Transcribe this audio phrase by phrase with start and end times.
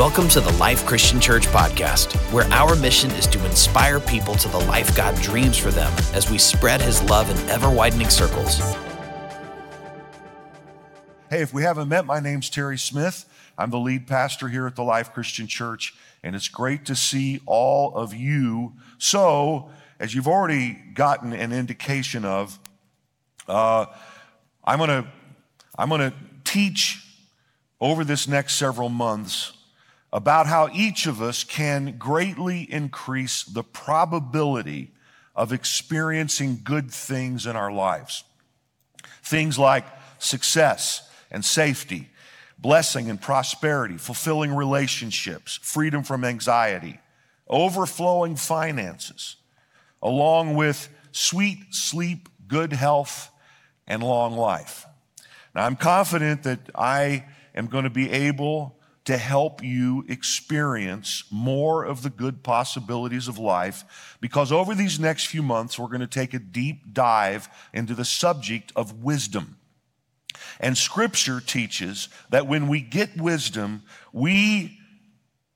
[0.00, 4.48] Welcome to the Life Christian Church podcast, where our mission is to inspire people to
[4.48, 8.60] the life God dreams for them as we spread his love in ever widening circles.
[11.28, 13.26] Hey, if we haven't met, my name's Terry Smith.
[13.58, 17.42] I'm the lead pastor here at the Life Christian Church, and it's great to see
[17.44, 18.72] all of you.
[18.96, 22.58] So, as you've already gotten an indication of,
[23.46, 23.84] uh,
[24.64, 25.06] I'm going to
[25.76, 27.06] I'm going to teach
[27.82, 29.52] over this next several months
[30.12, 34.90] about how each of us can greatly increase the probability
[35.36, 38.24] of experiencing good things in our lives.
[39.22, 39.84] Things like
[40.18, 42.08] success and safety,
[42.58, 46.98] blessing and prosperity, fulfilling relationships, freedom from anxiety,
[47.48, 49.36] overflowing finances,
[50.02, 53.30] along with sweet sleep, good health,
[53.86, 54.86] and long life.
[55.54, 58.79] Now, I'm confident that I am going to be able
[59.10, 65.26] to help you experience more of the good possibilities of life because over these next
[65.26, 69.56] few months, we're going to take a deep dive into the subject of wisdom.
[70.60, 74.78] And scripture teaches that when we get wisdom, we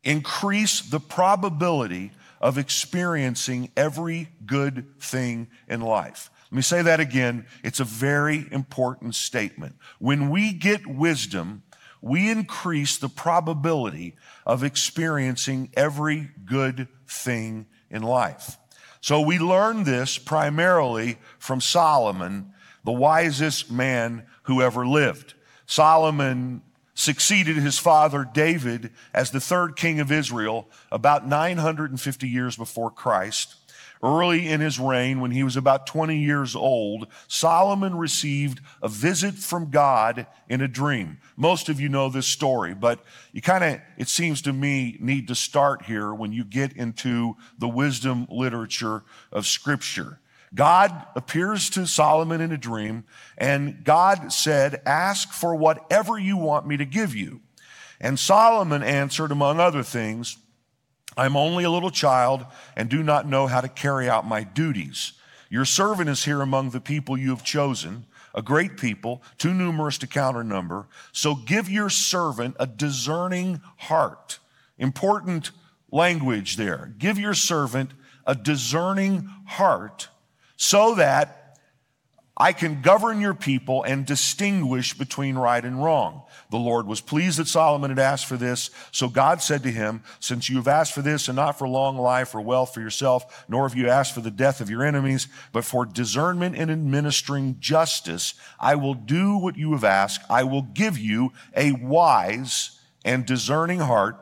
[0.02, 6.28] increase the probability of experiencing every good thing in life.
[6.50, 7.46] Let me say that again.
[7.64, 9.74] It's a very important statement.
[9.98, 11.63] When we get wisdom,
[12.04, 18.58] we increase the probability of experiencing every good thing in life.
[19.00, 22.52] So we learn this primarily from Solomon,
[22.84, 25.32] the wisest man who ever lived.
[25.64, 26.60] Solomon
[26.92, 33.54] succeeded his father David as the third king of Israel about 950 years before Christ.
[34.04, 39.32] Early in his reign, when he was about 20 years old, Solomon received a visit
[39.32, 41.16] from God in a dream.
[41.38, 45.26] Most of you know this story, but you kind of, it seems to me, need
[45.28, 50.20] to start here when you get into the wisdom literature of Scripture.
[50.54, 53.04] God appears to Solomon in a dream,
[53.38, 57.40] and God said, Ask for whatever you want me to give you.
[58.02, 60.36] And Solomon answered, among other things,
[61.16, 65.12] I'm only a little child and do not know how to carry out my duties.
[65.50, 69.98] Your servant is here among the people you have chosen, a great people, too numerous
[69.98, 70.86] to count or number.
[71.12, 74.40] So give your servant a discerning heart.
[74.78, 75.52] Important
[75.92, 76.92] language there.
[76.98, 77.92] Give your servant
[78.26, 80.08] a discerning heart
[80.56, 81.43] so that
[82.36, 86.22] I can govern your people and distinguish between right and wrong.
[86.50, 88.70] The Lord was pleased that Solomon had asked for this.
[88.90, 91.96] So God said to him, since you have asked for this and not for long
[91.96, 95.28] life or wealth for yourself, nor have you asked for the death of your enemies,
[95.52, 100.28] but for discernment in administering justice, I will do what you have asked.
[100.28, 104.16] I will give you a wise and discerning heart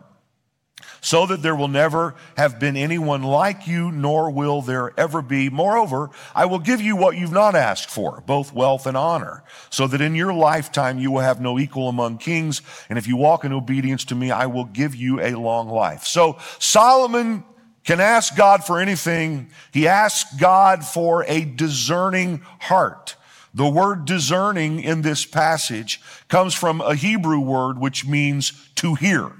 [1.00, 5.48] so that there will never have been anyone like you, nor will there ever be.
[5.48, 9.86] Moreover, I will give you what you've not asked for, both wealth and honor, so
[9.86, 12.62] that in your lifetime you will have no equal among kings.
[12.88, 16.04] And if you walk in obedience to me, I will give you a long life.
[16.04, 17.44] So Solomon
[17.84, 19.50] can ask God for anything.
[19.72, 23.16] He asks God for a discerning heart.
[23.54, 29.32] The word discerning in this passage comes from a Hebrew word which means to hear.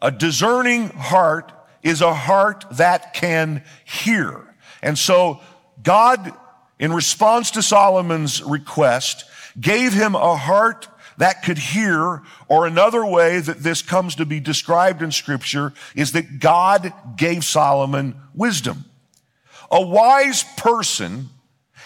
[0.00, 4.54] A discerning heart is a heart that can hear.
[4.82, 5.40] And so
[5.82, 6.32] God,
[6.78, 9.24] in response to Solomon's request,
[9.60, 10.88] gave him a heart
[11.18, 16.12] that could hear, or another way that this comes to be described in scripture is
[16.12, 18.84] that God gave Solomon wisdom.
[19.70, 21.28] A wise person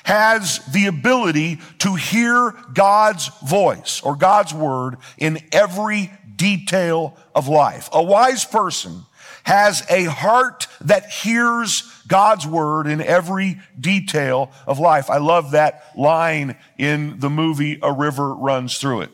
[0.05, 7.89] has the ability to hear God's voice or God's word in every detail of life.
[7.93, 9.03] A wise person
[9.45, 15.11] has a heart that hears God's word in every detail of life.
[15.11, 19.11] I love that line in the movie A River Runs Through It,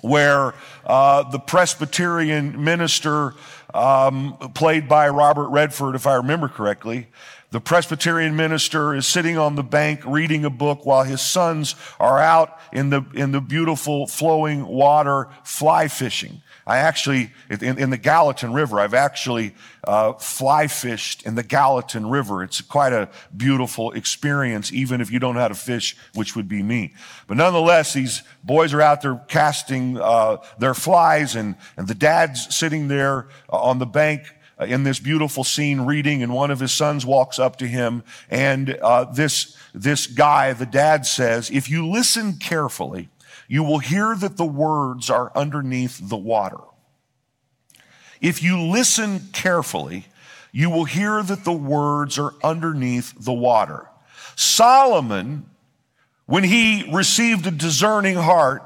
[0.00, 0.54] where
[0.84, 3.34] uh, the Presbyterian minister,
[3.72, 7.08] um, played by Robert Redford, if I remember correctly,
[7.50, 12.18] the Presbyterian minister is sitting on the bank reading a book while his sons are
[12.18, 16.42] out in the, in the beautiful flowing water fly fishing.
[16.66, 19.54] I actually, in, in the Gallatin River, I've actually
[19.84, 22.42] uh, fly fished in the Gallatin River.
[22.42, 26.46] It's quite a beautiful experience, even if you don't know how to fish, which would
[26.46, 26.92] be me.
[27.26, 32.54] But nonetheless, these boys are out there casting uh, their flies, and, and the dad's
[32.54, 36.72] sitting there on the bank uh, in this beautiful scene reading, and one of his
[36.72, 41.86] sons walks up to him, and uh, this this guy, the dad says, "If you
[41.86, 43.08] listen carefully,
[43.46, 46.58] you will hear that the words are underneath the water."
[48.20, 50.06] if you listen carefully,
[50.52, 53.88] you will hear that the words are underneath the water.
[54.34, 55.48] Solomon,
[56.26, 58.62] when he received a discerning heart,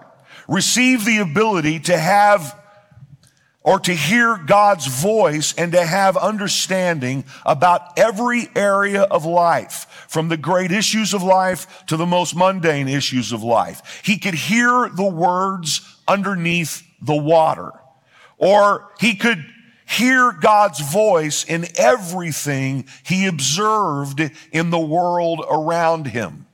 [0.49, 2.59] received the ability to have
[3.65, 10.29] or to hear God's voice and to have understanding about every area of life, from
[10.29, 14.03] the great issues of life to the most mundane issues of life.
[14.05, 17.73] He could hear the words underneath the water,
[18.37, 19.45] or he could
[19.87, 24.21] hear God's voice in everything he observed
[24.51, 26.47] in the world around him.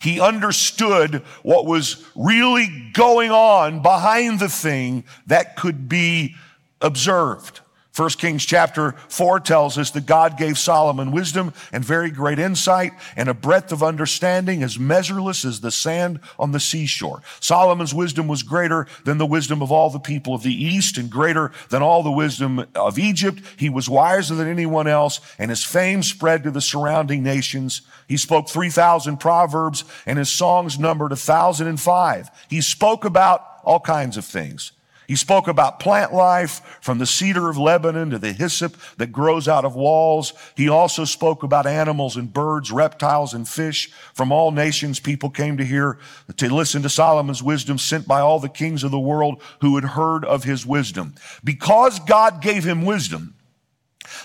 [0.00, 6.36] He understood what was really going on behind the thing that could be
[6.80, 7.60] observed.
[7.96, 12.92] 1 Kings chapter 4 tells us that God gave Solomon wisdom and very great insight
[13.16, 17.22] and a breadth of understanding as measureless as the sand on the seashore.
[17.40, 21.08] Solomon's wisdom was greater than the wisdom of all the people of the East and
[21.08, 23.40] greater than all the wisdom of Egypt.
[23.56, 27.80] He was wiser than anyone else and his fame spread to the surrounding nations.
[28.06, 32.30] He spoke 3,000 proverbs and his songs numbered 1,005.
[32.50, 34.72] He spoke about all kinds of things.
[35.06, 39.46] He spoke about plant life from the cedar of Lebanon to the hyssop that grows
[39.46, 40.32] out of walls.
[40.56, 43.90] He also spoke about animals and birds, reptiles and fish.
[44.14, 45.98] From all nations, people came to hear,
[46.36, 49.84] to listen to Solomon's wisdom sent by all the kings of the world who had
[49.84, 51.14] heard of his wisdom.
[51.44, 53.34] Because God gave him wisdom,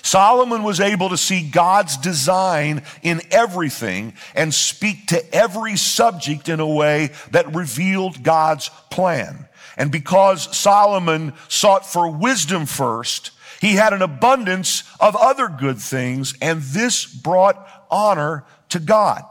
[0.02, 6.60] Solomon was able to see God's design in everything and speak to every subject in
[6.60, 9.48] a way that revealed God's plan.
[9.78, 16.34] And because Solomon sought for wisdom first, he had an abundance of other good things,
[16.42, 19.24] and this brought honor to God.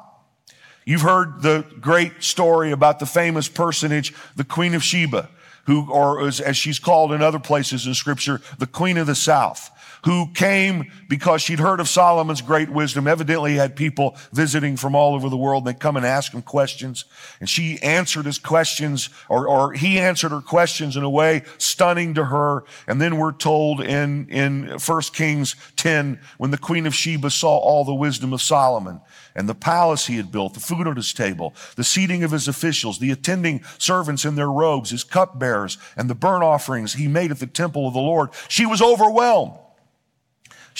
[0.84, 5.28] You've heard the great story about the famous personage, the Queen of Sheba,
[5.66, 9.14] who, or as, as she's called in other places in scripture, the Queen of the
[9.14, 9.70] South
[10.04, 13.06] who came because she'd heard of Solomon's great wisdom.
[13.06, 15.64] Evidently, he had people visiting from all over the world.
[15.64, 17.04] They'd come and ask him questions.
[17.40, 22.14] And she answered his questions, or, or he answered her questions in a way stunning
[22.14, 22.64] to her.
[22.86, 27.56] And then we're told in, in 1 Kings 10, when the Queen of Sheba saw
[27.56, 29.00] all the wisdom of Solomon,
[29.34, 32.48] and the palace he had built, the food on his table, the seating of his
[32.48, 37.30] officials, the attending servants in their robes, his cupbearers, and the burnt offerings he made
[37.30, 38.30] at the temple of the Lord.
[38.48, 39.54] She was overwhelmed.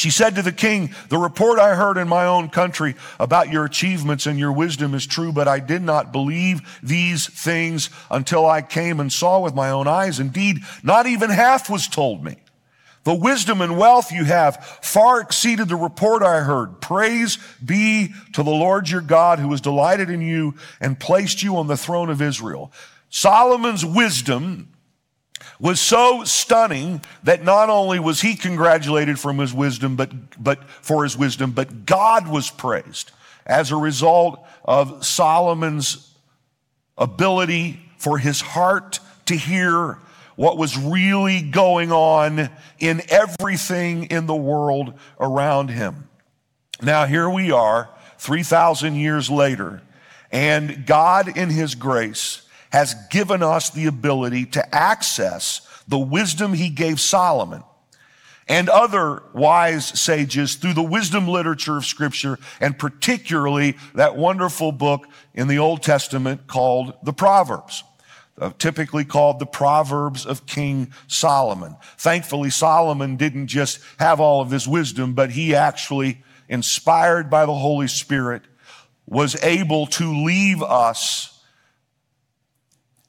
[0.00, 3.66] She said to the king, The report I heard in my own country about your
[3.66, 8.62] achievements and your wisdom is true, but I did not believe these things until I
[8.62, 10.18] came and saw with my own eyes.
[10.18, 12.36] Indeed, not even half was told me.
[13.04, 16.80] The wisdom and wealth you have far exceeded the report I heard.
[16.80, 21.58] Praise be to the Lord your God who has delighted in you and placed you
[21.58, 22.72] on the throne of Israel.
[23.10, 24.69] Solomon's wisdom
[25.60, 30.10] was so stunning that not only was he congratulated from his wisdom, but,
[30.42, 33.12] but for his wisdom, but God was praised
[33.44, 36.14] as a result of Solomon's
[36.96, 39.98] ability for his heart to hear
[40.36, 42.48] what was really going on
[42.78, 46.08] in everything in the world around him.
[46.80, 49.82] Now, here we are, 3,000 years later,
[50.32, 56.70] and God, in his grace, has given us the ability to access the wisdom he
[56.70, 57.62] gave Solomon
[58.50, 65.06] and other wise sages through the wisdom literature of scripture and particularly that wonderful book
[65.34, 67.84] in the Old Testament called the Proverbs.
[68.38, 71.76] Uh, typically called the Proverbs of King Solomon.
[71.98, 77.54] Thankfully, Solomon didn't just have all of this wisdom, but he actually, inspired by the
[77.54, 78.40] Holy Spirit,
[79.06, 81.39] was able to leave us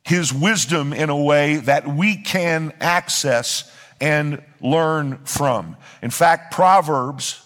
[0.04, 5.78] his wisdom in a way that we can access and learn from.
[6.02, 7.46] In fact, Proverbs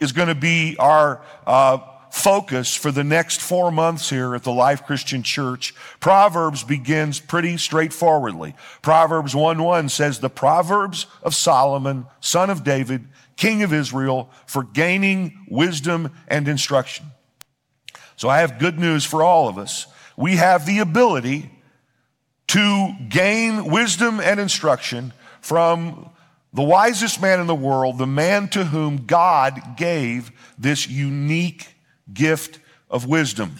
[0.00, 1.78] is going to be our uh,
[2.10, 5.74] focus for the next four months here at the Life Christian Church.
[6.00, 8.54] Proverbs begins pretty straightforwardly.
[8.80, 13.06] Proverbs 1 1 says, The Proverbs of Solomon, son of David,
[13.36, 17.06] king of Israel, for gaining wisdom and instruction.
[18.16, 19.86] So I have good news for all of us.
[20.16, 21.50] We have the ability
[22.48, 26.10] to gain wisdom and instruction from
[26.52, 31.68] the wisest man in the world, the man to whom God gave this unique
[32.12, 32.58] gift
[32.90, 33.56] of wisdom.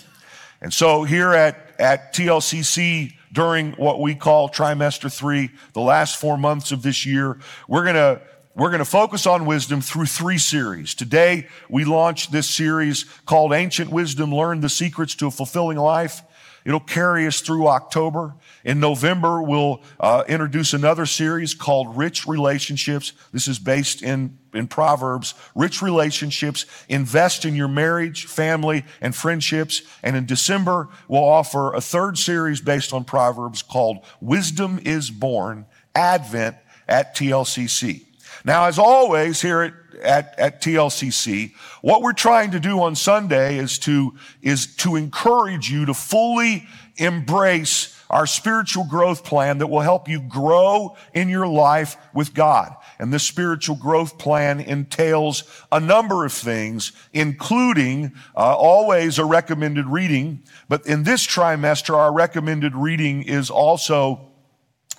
[0.60, 6.36] And so here at, at TLCC, during what we call trimester three, the last four
[6.36, 8.20] months of this year, we're going to
[8.54, 10.94] we're going to focus on wisdom through three series.
[10.94, 16.20] Today, we launch this series called Ancient Wisdom Learn the Secrets to a Fulfilling Life.
[16.66, 18.34] It'll carry us through October.
[18.64, 23.12] In November, we'll uh, introduce another series called Rich Relationships.
[23.32, 25.34] This is based in, in Proverbs.
[25.54, 26.66] Rich Relationships.
[26.88, 29.82] Invest in your marriage, family, and friendships.
[30.02, 35.66] And in December, we'll offer a third series based on Proverbs called Wisdom is Born
[35.94, 36.56] Advent
[36.88, 38.06] at TLCC.
[38.44, 41.52] Now, as always, here at at, at TLCC.
[41.80, 46.66] What we're trying to do on Sunday is to, is to encourage you to fully
[46.96, 52.76] embrace our spiritual growth plan that will help you grow in your life with God.
[52.98, 59.86] And this spiritual growth plan entails a number of things, including uh, always a recommended
[59.86, 60.42] reading.
[60.68, 64.28] But in this trimester, our recommended reading is also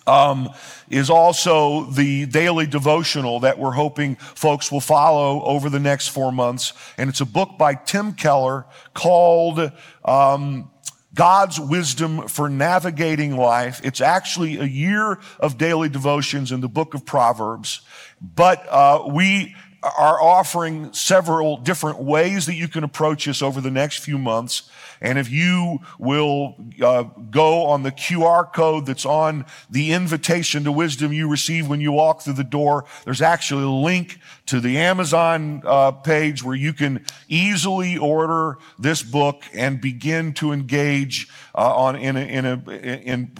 [0.05, 0.49] um,
[0.89, 6.31] is also the daily devotional that we're hoping folks will follow over the next four
[6.31, 6.73] months.
[6.97, 9.71] And it's a book by Tim Keller called
[10.03, 10.69] um,
[11.13, 13.81] God's Wisdom for Navigating Life.
[13.83, 17.81] It's actually a year of daily devotions in the book of Proverbs.
[18.19, 23.71] But uh, we are offering several different ways that you can approach this over the
[23.71, 24.69] next few months.
[25.03, 30.71] And if you will uh, go on the QR code that's on the invitation to
[30.71, 34.77] wisdom you receive when you walk through the door, there's actually a link to the
[34.77, 41.75] Amazon uh, page where you can easily order this book and begin to engage uh,
[41.75, 43.31] on in a, in a in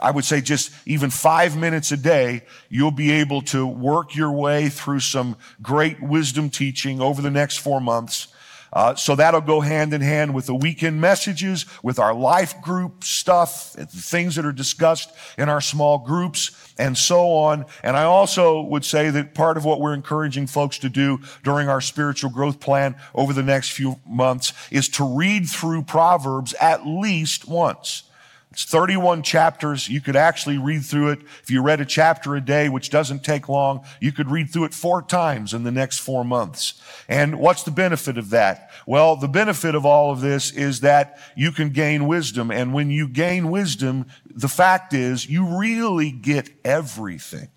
[0.00, 4.32] I would say just even five minutes a day, you'll be able to work your
[4.32, 8.28] way through some great wisdom teaching over the next four months.
[8.72, 13.02] Uh, so that'll go hand in hand with the weekend messages, with our life group
[13.02, 17.66] stuff, things that are discussed in our small groups, and so on.
[17.82, 21.68] And I also would say that part of what we're encouraging folks to do during
[21.68, 26.86] our spiritual growth plan over the next few months is to read through Proverbs at
[26.86, 28.04] least once.
[28.52, 29.88] It's 31 chapters.
[29.88, 31.20] You could actually read through it.
[31.42, 34.64] If you read a chapter a day, which doesn't take long, you could read through
[34.64, 36.82] it four times in the next four months.
[37.08, 38.70] And what's the benefit of that?
[38.86, 42.50] Well, the benefit of all of this is that you can gain wisdom.
[42.50, 47.50] And when you gain wisdom, the fact is you really get everything.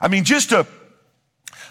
[0.00, 0.66] I mean, just a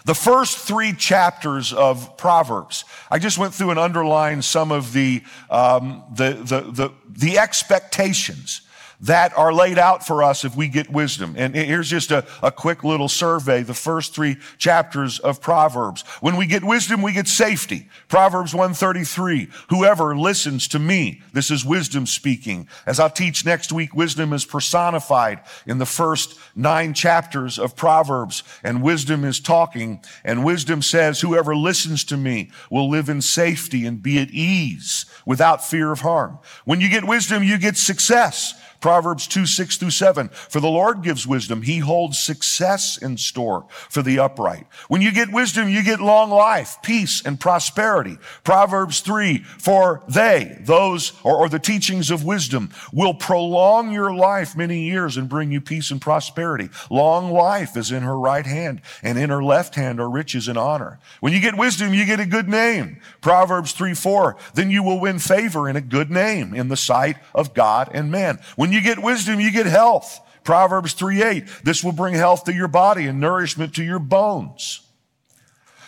[0.04, 5.22] the first three chapters of Proverbs, I just went through and underlined some of the,
[5.48, 8.60] um, the, the, the, the expectations
[9.04, 11.34] that are laid out for us if we get wisdom.
[11.36, 16.02] And here's just a, a quick little survey, the first three chapters of Proverbs.
[16.20, 17.88] When we get wisdom, we get safety.
[18.08, 22.66] Proverbs 133, whoever listens to me, this is wisdom speaking.
[22.86, 28.42] As I'll teach next week, wisdom is personified in the first nine chapters of Proverbs,
[28.62, 33.84] and wisdom is talking, and wisdom says, whoever listens to me will live in safety
[33.84, 36.38] and be at ease without fear of harm.
[36.64, 38.54] When you get wisdom, you get success.
[38.84, 40.28] Proverbs 2, 6 through 7.
[40.28, 41.62] For the Lord gives wisdom.
[41.62, 44.66] He holds success in store for the upright.
[44.88, 48.18] When you get wisdom, you get long life, peace, and prosperity.
[48.42, 54.54] Proverbs 3, for they, those, or, or the teachings of wisdom, will prolong your life
[54.54, 56.68] many years and bring you peace and prosperity.
[56.90, 60.58] Long life is in her right hand, and in her left hand are riches and
[60.58, 60.98] honor.
[61.20, 63.00] When you get wisdom, you get a good name.
[63.22, 67.16] Proverbs 3, 4, then you will win favor and a good name in the sight
[67.34, 68.40] of God and man.
[68.56, 70.20] When you get wisdom, you get health.
[70.44, 71.44] Proverbs 3 8.
[71.64, 74.82] This will bring health to your body and nourishment to your bones.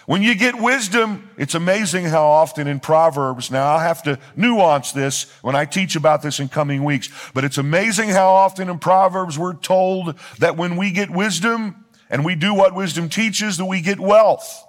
[0.06, 4.92] When you get wisdom, it's amazing how often in Proverbs, now I'll have to nuance
[4.92, 8.78] this when I teach about this in coming weeks, but it's amazing how often in
[8.78, 13.64] Proverbs we're told that when we get wisdom and we do what wisdom teaches, that
[13.64, 14.65] we get wealth.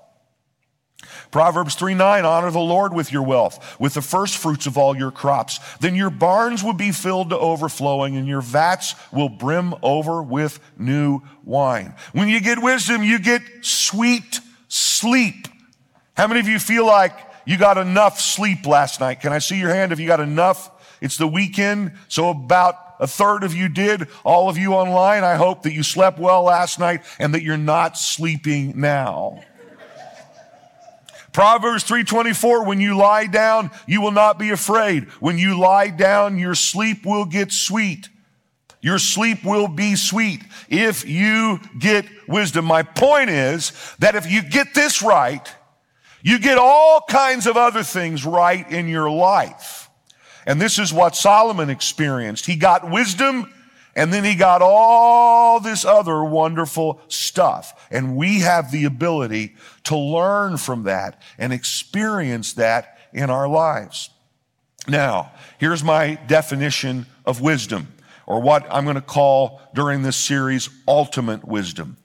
[1.31, 4.95] Proverbs 3 9, honor the Lord with your wealth, with the first fruits of all
[4.95, 5.59] your crops.
[5.77, 10.59] Then your barns will be filled to overflowing, and your vats will brim over with
[10.77, 11.93] new wine.
[12.13, 15.47] When you get wisdom, you get sweet sleep.
[16.15, 17.13] How many of you feel like
[17.45, 19.21] you got enough sleep last night?
[19.21, 20.71] Can I see your hand if you got enough?
[21.01, 24.07] It's the weekend, so about a third of you did.
[24.23, 27.57] All of you online, I hope that you slept well last night and that you're
[27.57, 29.43] not sleeping now.
[31.37, 35.03] Proverbs 3:24 when you lie down you will not be afraid.
[35.19, 38.09] When you lie down your sleep will get sweet.
[38.81, 42.65] Your sleep will be sweet if you get wisdom.
[42.65, 45.47] My point is that if you get this right
[46.23, 49.91] you get all kinds of other things right in your life.
[50.47, 52.47] And this is what Solomon experienced.
[52.47, 53.53] He got wisdom
[53.97, 57.87] and then he got all this other wonderful stuff.
[57.89, 64.11] And we have the ability to learn from that and experience that in our lives.
[64.87, 67.87] Now, here's my definition of wisdom,
[68.27, 71.97] or what I'm going to call during this series ultimate wisdom.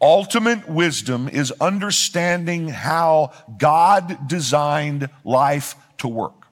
[0.00, 6.43] Ultimate wisdom is understanding how God designed life to work.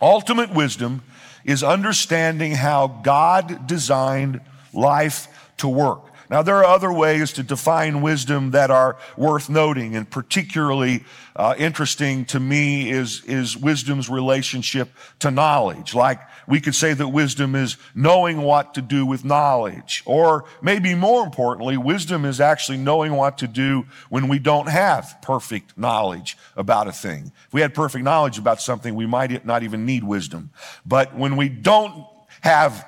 [0.00, 1.02] Ultimate wisdom
[1.44, 4.40] is understanding how God designed
[4.72, 5.28] life
[5.58, 6.07] to work.
[6.30, 11.04] Now, there are other ways to define wisdom that are worth noting, and particularly
[11.34, 15.94] uh, interesting to me is, is wisdom's relationship to knowledge.
[15.94, 20.02] Like we could say that wisdom is knowing what to do with knowledge.
[20.04, 25.16] Or maybe more importantly, wisdom is actually knowing what to do when we don't have
[25.22, 27.32] perfect knowledge about a thing.
[27.46, 30.50] If we had perfect knowledge about something, we might not even need wisdom.
[30.84, 32.04] But when we don't
[32.40, 32.86] have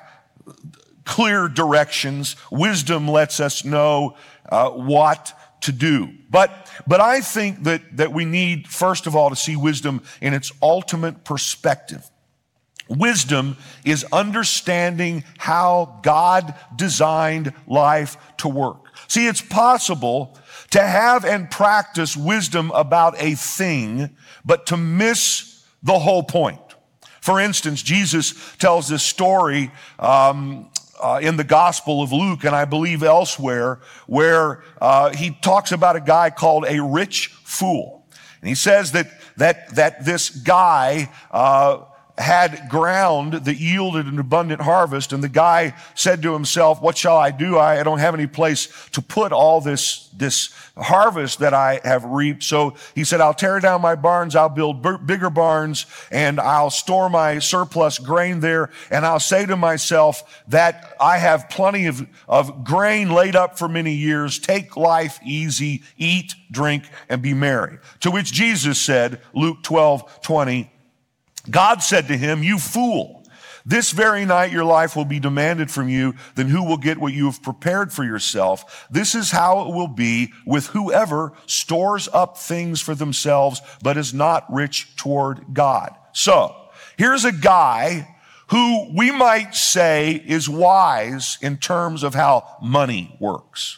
[1.11, 4.15] clear directions, wisdom lets us know
[4.47, 6.09] uh, what to do.
[6.29, 10.33] But, but I think that, that we need, first of all, to see wisdom in
[10.33, 12.09] its ultimate perspective.
[12.87, 18.85] Wisdom is understanding how God designed life to work.
[19.09, 20.37] See, it's possible
[20.69, 24.15] to have and practice wisdom about a thing,
[24.45, 26.61] but to miss the whole point.
[27.19, 30.70] For instance, Jesus tells this story um,
[31.01, 35.95] uh, in the Gospel of Luke, and I believe elsewhere, where uh, he talks about
[35.95, 38.05] a guy called a rich fool.
[38.41, 41.85] And he says that, that, that this guy, uh,
[42.17, 45.13] had ground that yielded an abundant harvest.
[45.13, 47.57] And the guy said to himself, what shall I do?
[47.57, 52.43] I don't have any place to put all this, this harvest that I have reaped.
[52.43, 54.35] So he said, I'll tear down my barns.
[54.35, 58.69] I'll build b- bigger barns and I'll store my surplus grain there.
[58.89, 63.67] And I'll say to myself that I have plenty of, of grain laid up for
[63.67, 64.37] many years.
[64.37, 67.79] Take life easy, eat, drink, and be merry.
[68.01, 70.71] To which Jesus said, Luke 12, 20,
[71.49, 73.21] God said to him, You fool,
[73.65, 76.15] this very night your life will be demanded from you.
[76.35, 78.87] Then who will get what you have prepared for yourself?
[78.89, 84.13] This is how it will be with whoever stores up things for themselves, but is
[84.13, 85.95] not rich toward God.
[86.13, 86.55] So
[86.97, 88.15] here's a guy
[88.47, 93.77] who we might say is wise in terms of how money works.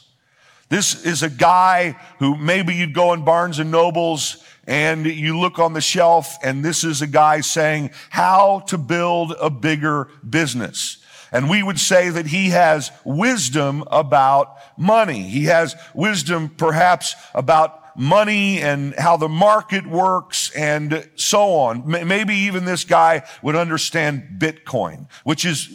[0.70, 5.60] This is a guy who maybe you'd go in Barnes and Nobles and you look
[5.60, 10.98] on the shelf and this is a guy saying how to build a bigger business.
[11.32, 15.24] And we would say that he has wisdom about money.
[15.24, 21.84] He has wisdom perhaps about money and how the market works and so on.
[21.86, 25.70] Maybe even this guy would understand Bitcoin, which is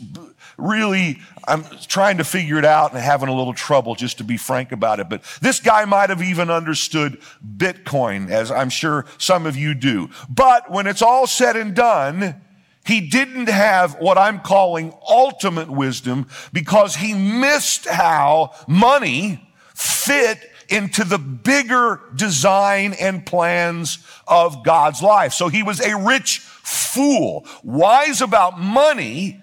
[0.59, 4.37] really, I'm trying to figure it out and having a little trouble just to be
[4.37, 5.09] frank about it.
[5.09, 7.21] But this guy might have even understood
[7.57, 10.11] Bitcoin, as I'm sure some of you do.
[10.29, 12.43] But when it's all said and done,
[12.85, 21.05] he didn't have what I'm calling ultimate wisdom because he missed how money fit into
[21.05, 25.33] the bigger design and plans of God's life.
[25.33, 29.43] So he was a rich fool, wise about money,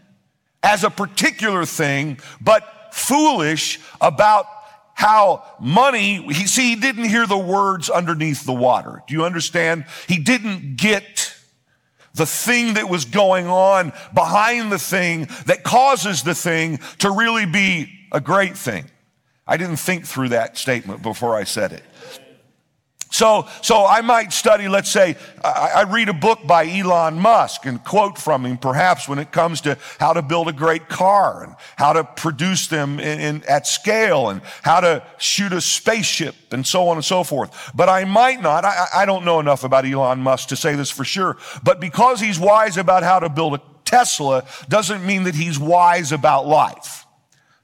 [0.66, 4.48] as a particular thing, but foolish about
[4.96, 9.04] how money, he, see, he didn't hear the words underneath the water.
[9.08, 9.86] Do you understand?
[10.08, 11.36] He didn't get
[12.16, 17.46] the thing that was going on behind the thing that causes the thing to really
[17.46, 18.86] be a great thing.
[19.48, 21.84] I didn't think through that statement before I said it.
[23.16, 27.66] So, so I might study, let's say, I, I, read a book by Elon Musk
[27.66, 31.46] and quote from him, perhaps when it comes to how to build a great car
[31.46, 36.36] and how to produce them in, in, at scale and how to shoot a spaceship
[36.52, 37.72] and so on and so forth.
[37.74, 40.92] But I might not, I, I don't know enough about Elon Musk to say this
[40.92, 45.36] for sure, but because he's wise about how to build a Tesla doesn't mean that
[45.36, 47.05] he's wise about life.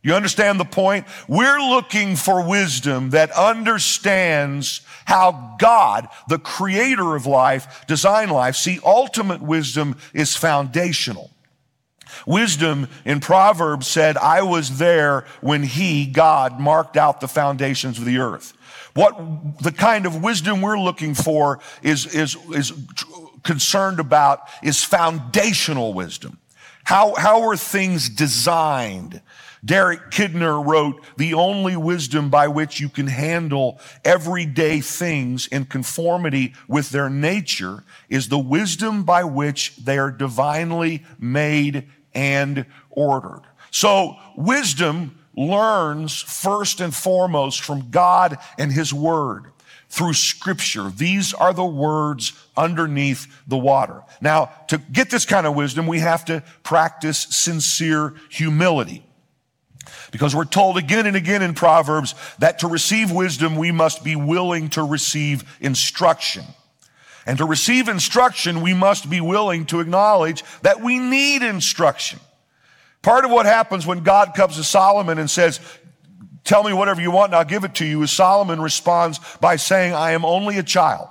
[0.03, 1.05] You understand the point?
[1.27, 8.55] We're looking for wisdom that understands how God, the creator of life, designed life.
[8.55, 11.31] See, ultimate wisdom is foundational.
[12.25, 18.05] Wisdom in Proverbs said, I was there when he, God, marked out the foundations of
[18.05, 18.53] the earth.
[18.93, 22.73] What the kind of wisdom we're looking for is, is, is
[23.43, 26.39] concerned about is foundational wisdom.
[26.83, 29.21] How, how are things designed?
[29.63, 36.53] Derek Kidner wrote, the only wisdom by which you can handle everyday things in conformity
[36.67, 43.43] with their nature is the wisdom by which they are divinely made and ordered.
[43.69, 49.51] So wisdom learns first and foremost from God and His Word.
[49.91, 50.89] through scripture.
[50.89, 54.01] These are the words underneath the water.
[54.21, 59.05] Now, to get this kind of wisdom, we have to practice sincere humility.
[60.11, 64.15] Because we're told again and again in Proverbs that to receive wisdom, we must be
[64.15, 66.43] willing to receive instruction.
[67.25, 72.19] And to receive instruction, we must be willing to acknowledge that we need instruction.
[73.01, 75.59] Part of what happens when God comes to Solomon and says,
[76.43, 79.55] Tell me whatever you want and I'll give it to you, is Solomon responds by
[79.55, 81.09] saying, I am only a child.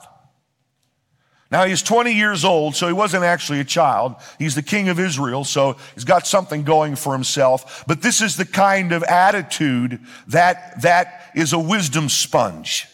[1.50, 4.14] Now he's 20 years old, so he wasn't actually a child.
[4.38, 7.84] He's the king of Israel, so he's got something going for himself.
[7.88, 12.86] But this is the kind of attitude that, that is a wisdom sponge.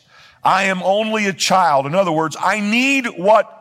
[0.42, 1.86] I am only a child.
[1.86, 3.52] In other words, I need what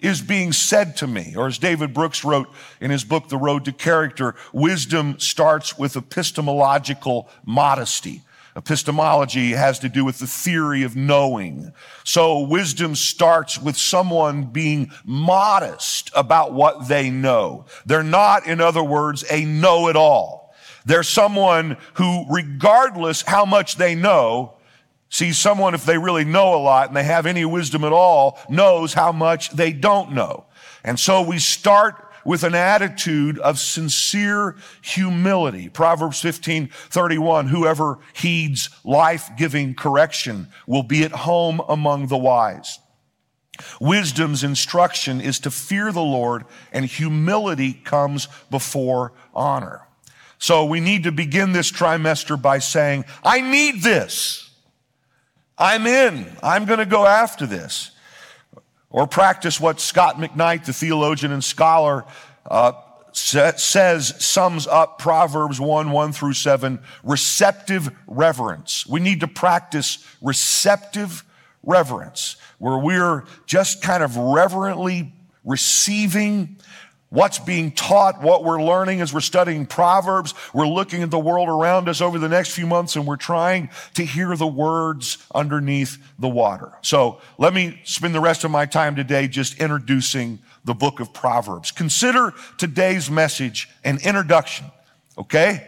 [0.00, 1.34] is being said to me.
[1.36, 2.48] Or as David Brooks wrote
[2.80, 8.22] in his book, The Road to Character, wisdom starts with epistemological modesty.
[8.58, 11.72] Epistemology has to do with the theory of knowing.
[12.02, 17.66] So wisdom starts with someone being modest about what they know.
[17.86, 20.52] They're not, in other words, a know-it-all.
[20.84, 24.54] They're someone who, regardless how much they know,
[25.10, 28.38] See, someone, if they really know a lot and they have any wisdom at all,
[28.50, 30.44] knows how much they don't know.
[30.84, 35.70] And so we start with an attitude of sincere humility.
[35.70, 42.80] Proverbs 15, 31, whoever heeds life-giving correction will be at home among the wise.
[43.80, 49.80] Wisdom's instruction is to fear the Lord and humility comes before honor.
[50.36, 54.50] So we need to begin this trimester by saying, I need this.
[55.56, 56.36] I'm in.
[56.42, 57.92] I'm going to go after this.
[58.90, 62.04] Or practice what Scot McKnight, the theologian and scholar,
[62.50, 62.72] uh,
[63.12, 68.86] says, sums up Proverbs 1, 1 through 7, receptive reverence.
[68.86, 71.24] We need to practice receptive
[71.62, 75.12] reverence, where we're just kind of reverently
[75.44, 76.56] receiving
[77.10, 80.34] what's being taught, what we're learning as we're studying Proverbs.
[80.52, 83.70] We're looking at the world around us over the next few months and we're trying
[83.94, 86.72] to hear the words underneath the water.
[86.82, 91.14] So let me spend the rest of my time today just introducing the book of
[91.14, 91.70] Proverbs.
[91.70, 94.66] Consider today's message an introduction,
[95.16, 95.66] okay?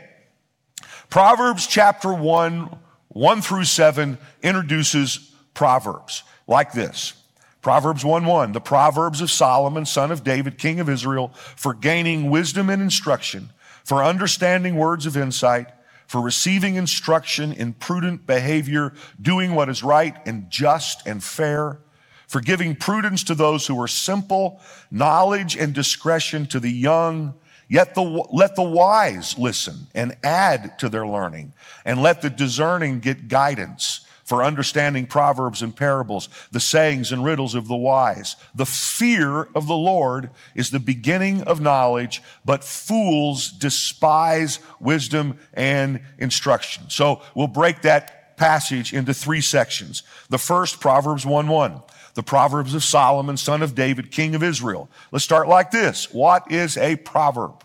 [1.09, 7.15] Proverbs chapter 1, 1 through 7 introduces Proverbs like this.
[7.63, 12.31] Proverbs 1 1, the Proverbs of Solomon, son of David, king of Israel, for gaining
[12.31, 13.51] wisdom and instruction,
[13.85, 15.69] for understanding words of insight,
[16.07, 21.79] for receiving instruction in prudent behavior, doing what is right and just and fair,
[22.27, 27.35] for giving prudence to those who are simple, knowledge and discretion to the young.
[27.69, 31.53] Yet the, let the wise listen and add to their learning,
[31.85, 37.57] and let the discerning get guidance for understanding proverbs and parables, the sayings and riddles
[37.57, 38.37] of the wise.
[38.55, 46.01] The fear of the Lord is the beginning of knowledge, but fools despise wisdom and
[46.17, 46.85] instruction.
[46.91, 50.05] So we'll break that passage into three sections.
[50.29, 51.83] The first, Proverbs 1 1.
[52.15, 54.89] The Proverbs of Solomon, son of David, king of Israel.
[55.11, 56.13] Let's start like this.
[56.13, 57.65] What is a proverb?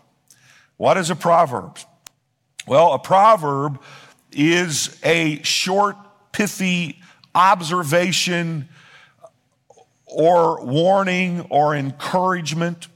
[0.78, 1.78] What is a proverb?
[2.66, 3.80] Well, a proverb
[4.32, 5.96] is a short
[6.36, 7.00] pithy
[7.34, 8.68] observation
[10.04, 12.88] or warning or encouragement.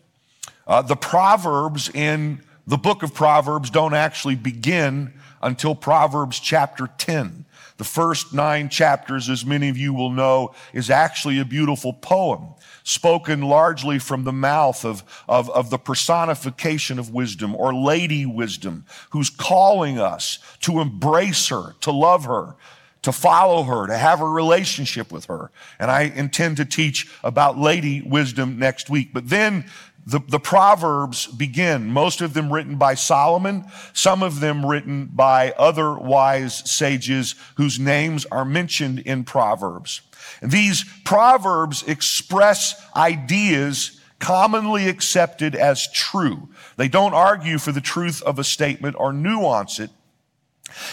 [0.67, 7.47] Uh, the Proverbs in the book of Proverbs don't actually begin until Proverbs chapter 10.
[7.79, 12.49] The first nine chapters, as many of you will know, is actually a beautiful poem
[12.83, 18.85] spoken largely from the mouth of, of, of the personification of wisdom or Lady Wisdom,
[19.11, 22.55] who's calling us to embrace her, to love her,
[23.03, 25.51] to follow her, to have a relationship with her.
[25.79, 29.13] And I intend to teach about lady wisdom next week.
[29.13, 29.65] But then
[30.07, 35.53] the, the Proverbs begin, most of them written by Solomon, some of them written by
[35.53, 40.03] other wise sages whose names are mentioned in Proverbs.
[40.43, 46.49] These Proverbs express ideas commonly accepted as true.
[46.77, 49.91] They don't argue for the truth of a statement or nuance it.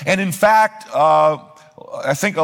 [0.06, 1.38] And in fact, uh,
[2.04, 2.38] I think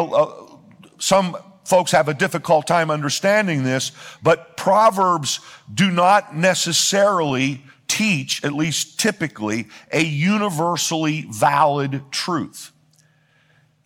[0.99, 5.39] some folks have a difficult time understanding this, but Proverbs
[5.73, 12.71] do not necessarily teach, at least typically, a universally valid truth.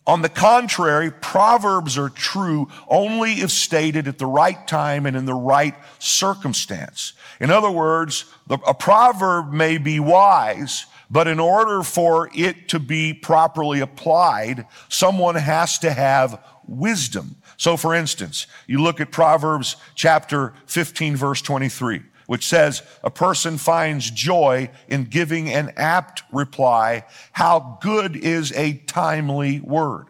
[0.06, 5.25] On the contrary, Proverbs are true only if stated at the right time and in
[5.25, 7.12] the right circumstance.
[7.41, 13.13] In other words, a proverb may be wise, But in order for it to be
[13.13, 17.37] properly applied, someone has to have wisdom.
[17.55, 23.57] So for instance, you look at Proverbs chapter 15 verse 23 which says a person
[23.57, 27.05] finds joy in giving an apt reply.
[27.31, 30.07] How good is a timely word?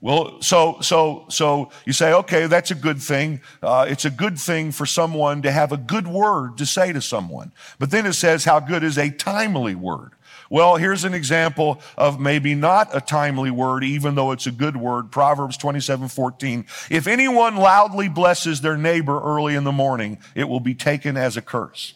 [0.00, 3.42] Well, so, so, so you say, okay, that's a good thing.
[3.62, 7.02] Uh, it's a good thing for someone to have a good word to say to
[7.02, 7.52] someone.
[7.78, 10.12] But then it says, how good is a timely word?
[10.52, 14.76] Well, here's an example of maybe not a timely word, even though it's a good
[14.76, 15.12] word.
[15.12, 16.66] Proverbs 27, 14.
[16.90, 21.36] If anyone loudly blesses their neighbor early in the morning, it will be taken as
[21.36, 21.94] a curse.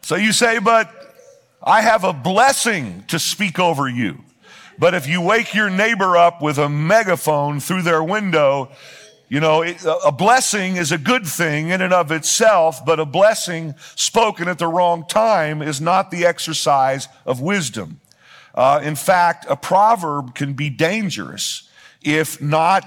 [0.00, 0.88] So you say, but
[1.60, 4.22] I have a blessing to speak over you.
[4.78, 8.70] But if you wake your neighbor up with a megaphone through their window,
[9.28, 9.62] you know,
[10.04, 14.58] a blessing is a good thing in and of itself, but a blessing spoken at
[14.58, 18.00] the wrong time is not the exercise of wisdom.
[18.54, 21.68] Uh, in fact, a proverb can be dangerous
[22.02, 22.86] if not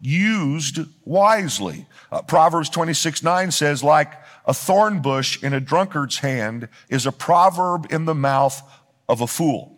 [0.00, 1.86] used wisely.
[2.12, 4.12] Uh, Proverbs 26 9 says, like
[4.46, 8.62] a thorn bush in a drunkard's hand is a proverb in the mouth
[9.08, 9.76] of a fool.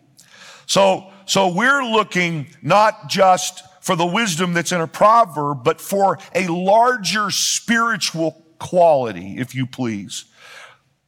[0.65, 6.17] So, so we're looking not just for the wisdom that's in a proverb, but for
[6.33, 10.23] a larger spiritual quality, if you please,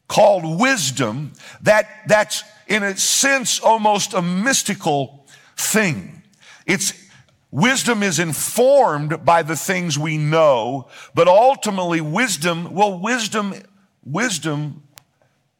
[0.09, 6.21] called wisdom that, that's in a sense almost a mystical thing.
[6.65, 6.91] It's,
[7.49, 13.53] Wisdom is informed by the things we know, but ultimately wisdom, well, wisdom,
[14.03, 14.83] wisdom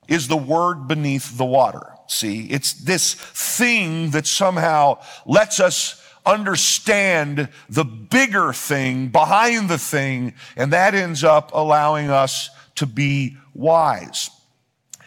[0.09, 1.93] is the word beneath the water.
[2.07, 10.33] See, it's this thing that somehow lets us understand the bigger thing behind the thing,
[10.55, 14.29] and that ends up allowing us to be wise.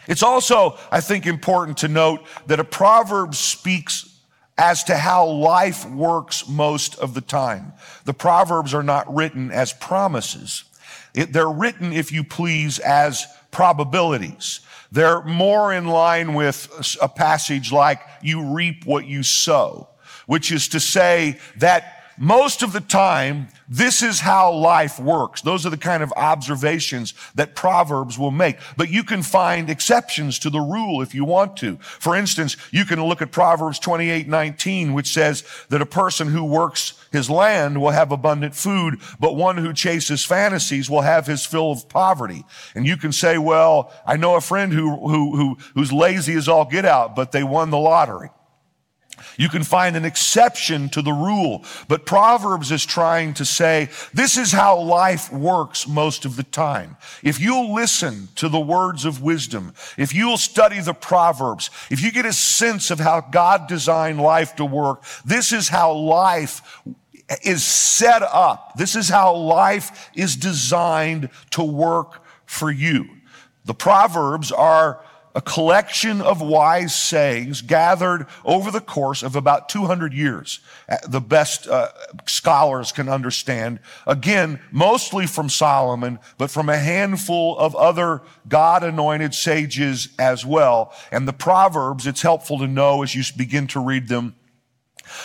[0.07, 4.05] It's also, I think, important to note that a proverb speaks
[4.57, 7.73] as to how life works most of the time.
[8.05, 10.63] The proverbs are not written as promises.
[11.13, 14.61] It, they're written, if you please, as probabilities.
[14.91, 19.88] They're more in line with a passage like, you reap what you sow
[20.29, 25.41] which is to say that most of the time, this is how life works.
[25.41, 28.57] Those are the kind of observations that Proverbs will make.
[28.77, 31.77] But you can find exceptions to the rule if you want to.
[31.77, 36.43] For instance, you can look at Proverbs 28, 19, which says that a person who
[36.43, 41.43] works his land will have abundant food, but one who chases fantasies will have his
[41.43, 42.45] fill of poverty.
[42.75, 46.47] And you can say, well, I know a friend who, who, who, who's lazy as
[46.47, 48.29] all get out, but they won the lottery.
[49.37, 54.37] You can find an exception to the rule, but Proverbs is trying to say this
[54.37, 56.97] is how life works most of the time.
[57.23, 62.11] If you'll listen to the words of wisdom, if you'll study the Proverbs, if you
[62.11, 66.61] get a sense of how God designed life to work, this is how life
[67.43, 68.73] is set up.
[68.75, 73.07] This is how life is designed to work for you.
[73.65, 75.03] The Proverbs are
[75.35, 80.59] a collection of wise sayings gathered over the course of about 200 years.
[80.87, 81.89] Uh, the best uh,
[82.25, 83.79] scholars can understand.
[84.07, 90.93] Again, mostly from Solomon, but from a handful of other God anointed sages as well.
[91.11, 94.35] And the Proverbs, it's helpful to know as you begin to read them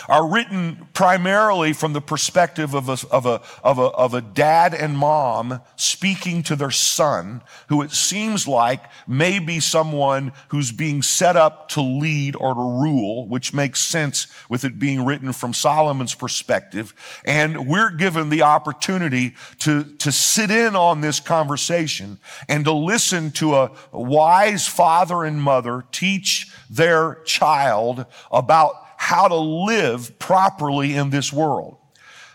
[0.08, 4.74] are written primarily from the perspective of a, of, a, of, a, of a dad
[4.74, 11.02] and mom speaking to their son, who it seems like may be someone who's being
[11.02, 15.52] set up to lead or to rule, which makes sense with it being written from
[15.52, 16.94] Solomon's perspective.
[17.24, 22.18] And we're given the opportunity to, to sit in on this conversation
[22.48, 29.36] and to listen to a wise father and mother teach their child about how to
[29.36, 31.76] live properly in this world.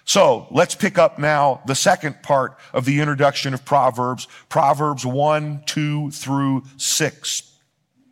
[0.05, 5.63] So let's pick up now the second part of the introduction of Proverbs, Proverbs 1,
[5.65, 7.58] 2 through 6.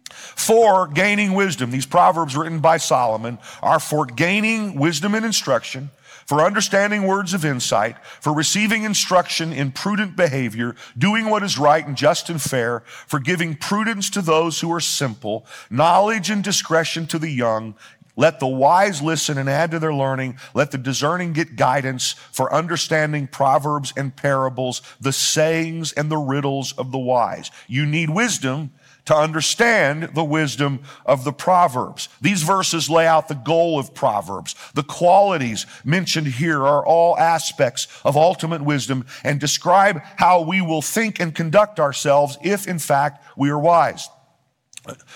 [0.09, 5.91] For gaining wisdom, these Proverbs written by Solomon are for gaining wisdom and instruction,
[6.25, 11.87] for understanding words of insight, for receiving instruction in prudent behavior, doing what is right
[11.87, 17.07] and just and fair, for giving prudence to those who are simple, knowledge and discretion
[17.07, 17.75] to the young,
[18.17, 20.37] let the wise listen and add to their learning.
[20.55, 26.73] Let the discerning get guidance for understanding proverbs and parables, the sayings and the riddles
[26.73, 27.51] of the wise.
[27.67, 28.71] You need wisdom
[29.05, 32.09] to understand the wisdom of the Proverbs.
[32.19, 34.53] These verses lay out the goal of Proverbs.
[34.73, 40.81] The qualities mentioned here are all aspects of ultimate wisdom and describe how we will
[40.81, 44.09] think and conduct ourselves if in fact we are wise.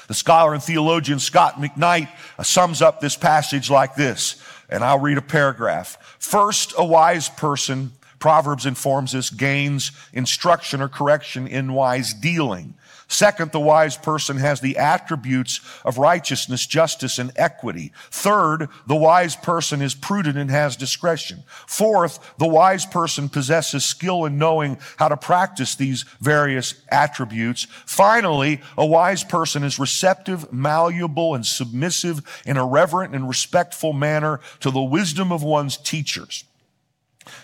[0.07, 4.99] The scholar and theologian Scot McKnight uh, sums up this passage like this, and I'll
[4.99, 5.97] read a paragraph.
[6.19, 12.75] First, a wise person, Proverbs informs us, gains instruction or correction in wise dealing.
[13.11, 17.91] Second, the wise person has the attributes of righteousness, justice, and equity.
[18.09, 21.43] Third, the wise person is prudent and has discretion.
[21.67, 27.67] Fourth, the wise person possesses skill in knowing how to practice these various attributes.
[27.85, 34.39] Finally, a wise person is receptive, malleable, and submissive in a reverent and respectful manner
[34.61, 36.45] to the wisdom of one's teachers.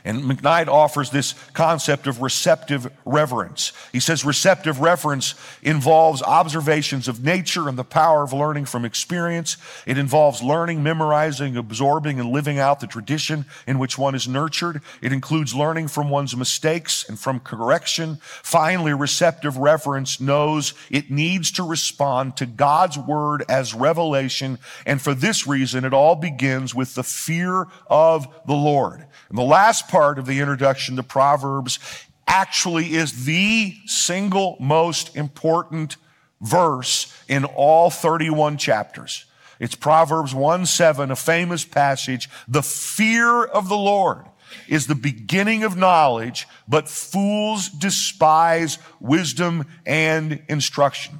[0.03, 3.73] And McKnight offers this concept of receptive reverence.
[3.91, 9.57] He says receptive reverence involves observations of nature and the power of learning from experience.
[9.85, 14.81] It involves learning, memorizing, absorbing, and living out the tradition in which one is nurtured.
[15.01, 18.19] It includes learning from one's mistakes and from correction.
[18.21, 24.59] Finally, receptive reverence knows it needs to respond to God's word as revelation.
[24.85, 29.05] And for this reason, it all begins with the fear of the Lord.
[29.29, 31.79] And the last part of the introduction to Proverbs
[32.27, 35.97] actually is the single most important
[36.41, 39.25] verse in all 31 chapters.
[39.59, 42.29] It's Proverbs 1 7, a famous passage.
[42.47, 44.25] The fear of the Lord
[44.67, 51.19] is the beginning of knowledge, but fools despise wisdom and instruction.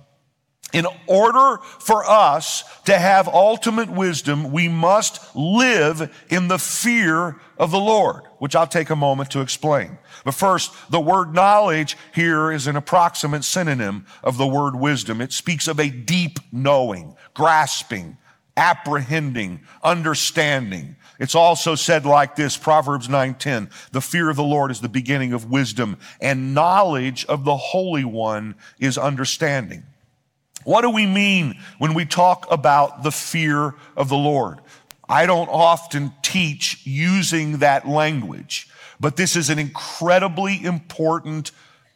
[0.74, 7.72] In order for us to have ultimate wisdom, we must live in the fear of
[7.72, 9.98] the Lord, which I'll take a moment to explain.
[10.26, 15.22] But first, the word knowledge here is an approximate synonym of the word wisdom.
[15.22, 18.18] It speaks of a deep knowing, grasping,
[18.58, 20.98] apprehending, understanding.
[21.18, 25.32] It's also said like this, Proverbs 9:10, the fear of the Lord is the beginning
[25.32, 29.84] of wisdom, and knowledge of the Holy One is understanding.
[30.68, 34.60] What do we mean when we talk about the fear of the Lord?
[35.08, 38.68] I don't often teach using that language,
[39.00, 41.52] but this is an incredibly important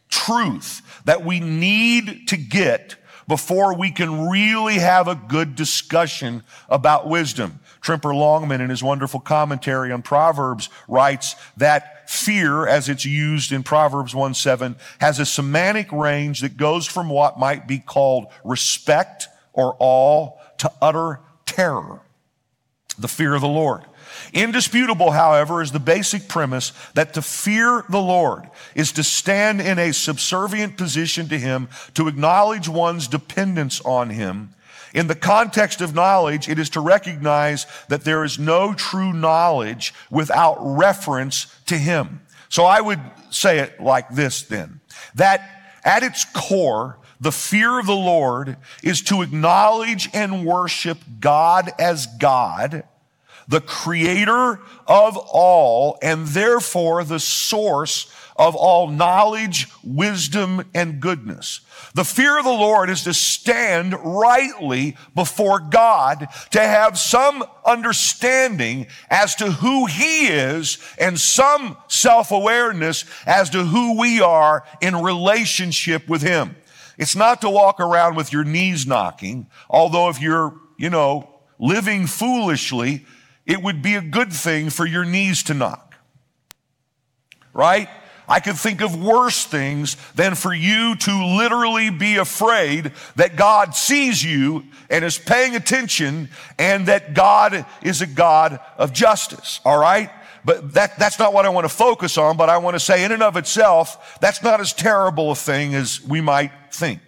[0.08, 2.96] truth that we need to get
[3.28, 7.60] before we can really have a good discussion about wisdom.
[7.82, 13.62] Tremper Longman, in his wonderful commentary on Proverbs, writes that fear, as it's used in
[13.62, 19.28] Proverbs 1 7, has a semantic range that goes from what might be called respect
[19.52, 22.00] or awe to utter terror.
[22.98, 23.84] The fear of the Lord.
[24.32, 29.78] Indisputable, however, is the basic premise that to fear the Lord is to stand in
[29.78, 34.54] a subservient position to Him, to acknowledge one's dependence on Him,
[34.94, 39.94] in the context of knowledge, it is to recognize that there is no true knowledge
[40.10, 42.20] without reference to Him.
[42.48, 43.00] So I would
[43.30, 44.80] say it like this then,
[45.14, 45.40] that
[45.84, 52.06] at its core, the fear of the Lord is to acknowledge and worship God as
[52.06, 52.84] God,
[53.48, 61.60] the creator of all, and therefore the source of all knowledge, wisdom, and goodness.
[61.94, 68.88] The fear of the Lord is to stand rightly before God, to have some understanding
[69.08, 76.08] as to who He is and some self-awareness as to who we are in relationship
[76.08, 76.56] with Him.
[76.98, 82.08] It's not to walk around with your knees knocking, although if you're, you know, living
[82.08, 83.06] foolishly,
[83.46, 85.94] it would be a good thing for your knees to knock.
[87.54, 87.88] Right?
[88.28, 93.74] I could think of worse things than for you to literally be afraid that God
[93.74, 99.60] sees you and is paying attention and that God is a God of justice.
[99.64, 100.10] All right?
[100.44, 103.04] But that, that's not what I want to focus on, but I want to say
[103.04, 107.00] in and of itself, that's not as terrible a thing as we might think.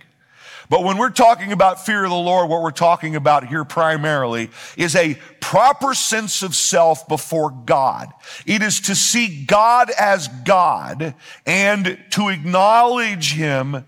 [0.69, 4.51] But when we're talking about fear of the Lord, what we're talking about here primarily
[4.77, 8.13] is a proper sense of self before God.
[8.47, 11.15] It is to see God as God
[11.47, 13.85] and to acknowledge Him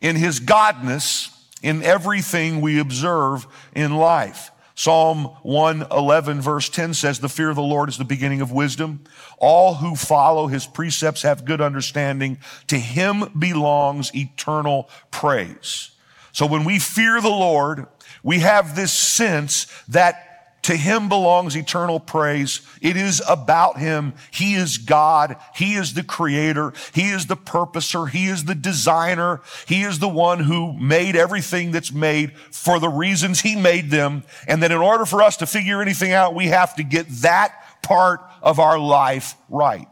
[0.00, 4.50] in His godness in everything we observe in life.
[4.76, 9.04] Psalm 111 verse 10 says, the fear of the Lord is the beginning of wisdom.
[9.38, 12.38] All who follow his precepts have good understanding.
[12.66, 15.95] To him belongs eternal praise.
[16.36, 17.86] So when we fear the Lord,
[18.22, 22.60] we have this sense that to him belongs eternal praise.
[22.82, 24.12] It is about him.
[24.30, 25.36] He is God.
[25.54, 26.74] He is the creator.
[26.92, 28.04] He is the purposer.
[28.04, 29.40] He is the designer.
[29.66, 34.22] He is the one who made everything that's made for the reasons he made them.
[34.46, 37.80] And that in order for us to figure anything out, we have to get that
[37.82, 39.88] part of our life right.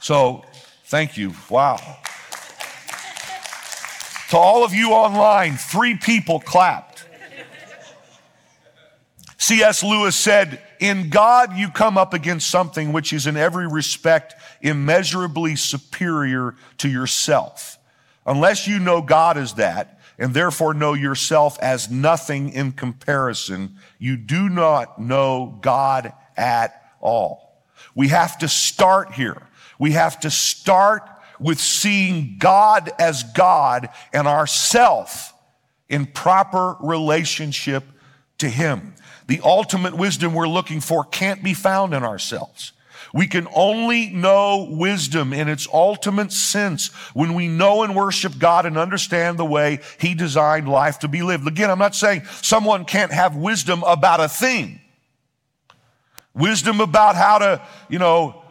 [0.00, 0.44] So
[0.84, 1.34] thank you.
[1.50, 1.80] Wow.
[4.30, 7.06] To all of you online, three people clapped.
[9.38, 9.82] C.S.
[9.82, 15.56] Lewis said, In God you come up against something which is in every respect immeasurably
[15.56, 17.78] superior to yourself.
[18.24, 24.16] Unless you know God as that, and therefore know yourself as nothing in comparison, you
[24.16, 27.62] do not know God at all.
[27.94, 29.42] We have to start here.
[29.78, 31.08] We have to start
[31.44, 35.34] with seeing God as God and ourself
[35.90, 37.84] in proper relationship
[38.38, 38.94] to Him.
[39.26, 42.72] The ultimate wisdom we're looking for can't be found in ourselves.
[43.12, 48.64] We can only know wisdom in its ultimate sense when we know and worship God
[48.64, 51.46] and understand the way He designed life to be lived.
[51.46, 54.80] Again, I'm not saying someone can't have wisdom about a thing.
[56.32, 58.43] Wisdom about how to, you know,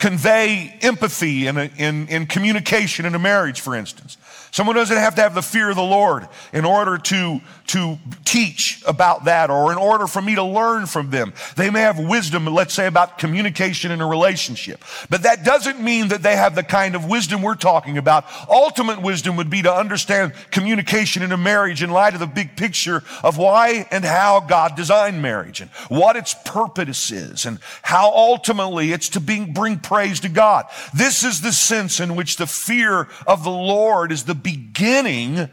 [0.00, 4.16] convey empathy in, a, in, in communication in a marriage, for instance.
[4.50, 7.40] Someone doesn't have to have the fear of the Lord in order to,
[7.70, 11.32] to teach about that or in order for me to learn from them.
[11.54, 14.82] They may have wisdom, let's say, about communication in a relationship.
[15.08, 18.24] But that doesn't mean that they have the kind of wisdom we're talking about.
[18.48, 22.56] Ultimate wisdom would be to understand communication in a marriage in light of the big
[22.56, 28.10] picture of why and how God designed marriage and what its purpose is and how
[28.10, 30.66] ultimately it's to bring, bring praise to God.
[30.92, 35.48] This is the sense in which the fear of the Lord is the beginning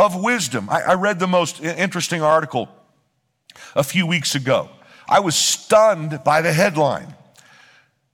[0.00, 0.68] of wisdom.
[0.70, 2.68] I, I read the most interesting article
[3.76, 4.70] a few weeks ago.
[5.08, 7.14] I was stunned by the headline.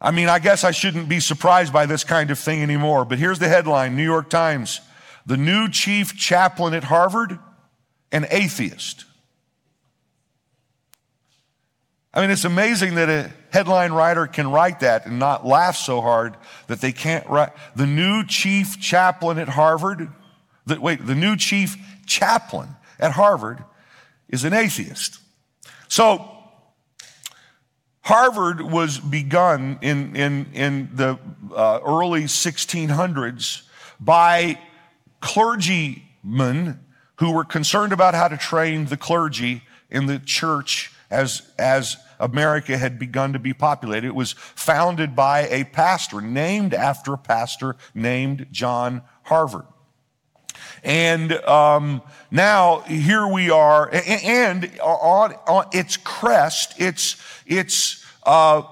[0.00, 3.18] I mean, I guess I shouldn't be surprised by this kind of thing anymore, but
[3.18, 4.80] here's the headline New York Times
[5.26, 7.38] The new chief chaplain at Harvard,
[8.10, 9.04] an atheist.
[12.12, 16.00] I mean, it's amazing that a headline writer can write that and not laugh so
[16.00, 17.50] hard that they can't write.
[17.76, 20.10] The new chief chaplain at Harvard,
[20.66, 23.62] the, wait, the new chief chaplain at Harvard
[24.28, 25.18] is an atheist.
[25.88, 26.32] So,
[28.02, 31.18] Harvard was begun in, in, in the
[31.54, 33.62] uh, early 1600s
[33.98, 34.60] by
[35.20, 36.80] clergymen
[37.16, 42.76] who were concerned about how to train the clergy in the church as, as America
[42.76, 44.06] had begun to be populated.
[44.06, 49.66] It was founded by a pastor, named after a pastor named John Harvard.
[50.82, 58.62] And um, now here we are, and on, on its crest, its its uh,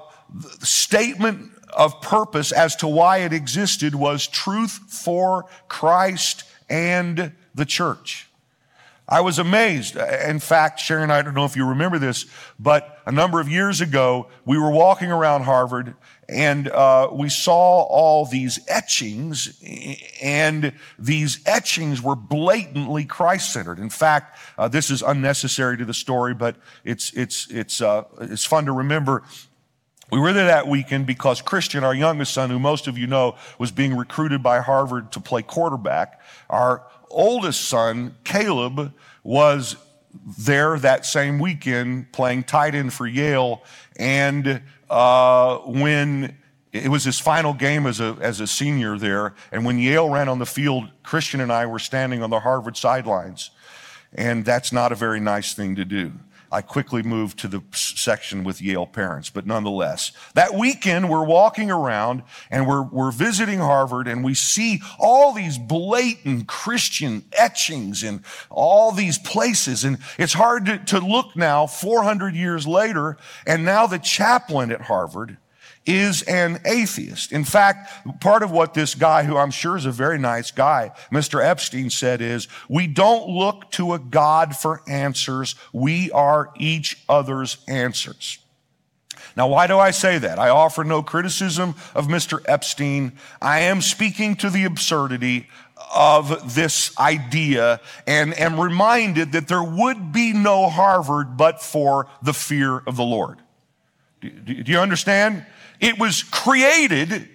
[0.61, 8.29] statement of purpose as to why it existed was truth for Christ and the church.
[9.07, 9.97] I was amazed.
[9.97, 12.25] In fact, Sharon, I don't know if you remember this,
[12.59, 15.95] but a number of years ago, we were walking around Harvard
[16.29, 19.61] and uh, we saw all these etchings,
[20.23, 23.79] and these etchings were blatantly Christ-centered.
[23.79, 28.45] In fact, uh, this is unnecessary to the story, but it's it's it's uh, it's
[28.45, 29.23] fun to remember.
[30.11, 33.37] We were there that weekend because Christian, our youngest son, who most of you know,
[33.59, 36.21] was being recruited by Harvard to play quarterback.
[36.51, 39.77] Our oldest son, Caleb, was
[40.39, 43.63] there that same weekend playing tight end for Yale.
[43.97, 46.37] And uh, when
[46.73, 50.29] it was his final game as a, as a senior there, and when Yale ran
[50.29, 53.51] on the field, Christian and I were standing on the Harvard sidelines.
[54.13, 56.13] And that's not a very nice thing to do.
[56.55, 61.69] I quickly moved to the section with Yale parents, but nonetheless, that weekend we're walking
[61.69, 68.23] around and we're, we're visiting Harvard and we see all these blatant Christian etchings in
[68.51, 69.83] all these places.
[69.83, 73.17] And it's hard to, to look now 400 years later.
[73.45, 75.39] And now the chaplain at Harvard
[75.87, 77.33] is an atheist.
[77.33, 80.93] In fact, part of what this guy, who I'm sure is a very nice guy,
[81.13, 81.45] Mr.
[81.45, 85.55] Epstein said is, we don't look to a God for answers.
[85.73, 88.39] We are each other's answers.
[89.37, 90.39] Now, why do I say that?
[90.39, 92.41] I offer no criticism of Mr.
[92.47, 93.13] Epstein.
[93.43, 95.49] I am speaking to the absurdity
[95.95, 102.33] of this idea and am reminded that there would be no Harvard but for the
[102.33, 103.39] fear of the Lord.
[104.21, 105.45] Do, you understand?
[105.85, 107.29] It was created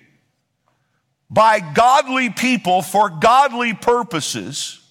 [1.30, 4.82] by godly people for godly purposes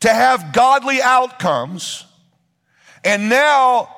[0.00, 2.06] to have godly outcomes,
[3.04, 3.94] and now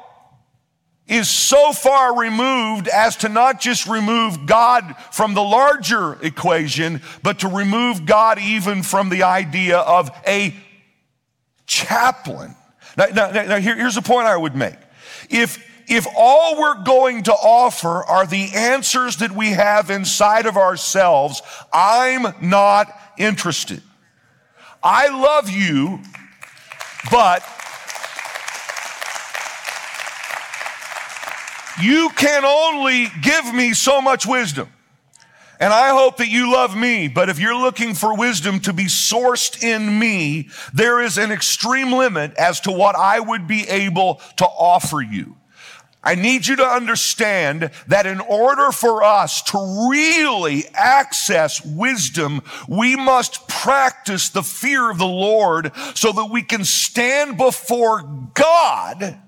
[1.07, 7.39] is so far removed as to not just remove God from the larger equation, but
[7.39, 10.57] to remove God even from the idea of a
[11.69, 12.57] chaplain.
[12.97, 14.75] Now, now, now here, here's the point I would make.
[15.31, 20.57] If if all we're going to offer are the answers that we have inside of
[20.57, 22.89] ourselves, I'm not
[23.19, 23.83] interested.
[24.83, 26.01] I love you,
[27.11, 27.45] but
[31.79, 34.69] you can only give me so much wisdom.
[35.61, 38.87] And I hope that you love me, but if you're looking for wisdom to be
[38.87, 44.23] sourced in me, there is an extreme limit as to what I would be able
[44.39, 45.37] to offer you.
[46.05, 52.97] I need you to understand that in order for us to really access wisdom, we
[52.97, 58.03] must practice the fear of the Lord so that we can stand before
[58.35, 59.21] God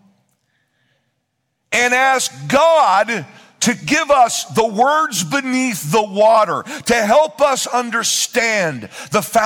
[1.70, 3.26] and ask God
[3.60, 9.44] to give us the words beneath the water, to help us understand the foundation